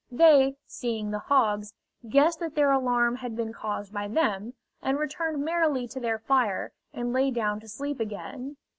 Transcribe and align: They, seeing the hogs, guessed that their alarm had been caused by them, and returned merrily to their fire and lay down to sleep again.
They, 0.11 0.57
seeing 0.65 1.11
the 1.11 1.19
hogs, 1.19 1.75
guessed 2.09 2.39
that 2.39 2.55
their 2.55 2.71
alarm 2.71 3.17
had 3.17 3.35
been 3.35 3.53
caused 3.53 3.93
by 3.93 4.07
them, 4.07 4.55
and 4.81 4.97
returned 4.97 5.45
merrily 5.45 5.87
to 5.89 5.99
their 5.99 6.17
fire 6.17 6.71
and 6.91 7.13
lay 7.13 7.29
down 7.29 7.59
to 7.59 7.67
sleep 7.67 7.99
again. 7.99 8.57